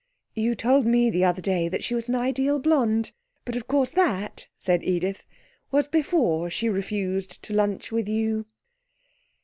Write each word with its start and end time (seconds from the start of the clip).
'You 0.33 0.55
told 0.55 0.87
me 0.87 1.11
the 1.11 1.23
other 1.23 1.43
day 1.43 1.69
that 1.69 1.83
she 1.83 1.93
was 1.93 2.09
an 2.09 2.15
ideal 2.15 2.57
blonde. 2.57 3.11
But, 3.45 3.55
of 3.55 3.67
course, 3.67 3.91
that,' 3.91 4.47
said 4.57 4.83
Edith, 4.83 5.27
'was 5.69 5.87
before 5.87 6.49
she 6.49 6.69
refused 6.69 7.43
to 7.43 7.53
lunch 7.53 7.91
with 7.91 8.07
you!' 8.09 8.47